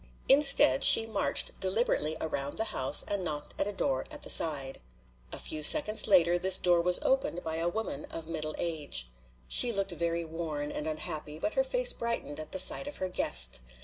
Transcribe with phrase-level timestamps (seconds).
[0.27, 4.81] Instead she marched deliberately around the house and knocked at a door at the side.
[5.31, 9.11] A few seconds after, this door was opened by a woman of middle age.
[9.47, 13.09] She looked very worn and unhappy, but her face brightened at the sight of her
[13.09, 13.59] guest.